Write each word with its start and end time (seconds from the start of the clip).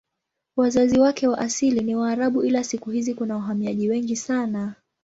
Wakazi 0.55 0.99
wake 0.99 1.27
wa 1.27 1.37
asili 1.37 1.79
ni 1.81 1.95
Waarabu 1.95 2.43
ila 2.43 2.63
siku 2.63 2.91
hizi 2.91 3.13
kuna 3.13 3.35
wahamiaji 3.35 3.89
wengi 3.89 4.15
sana. 4.15 4.73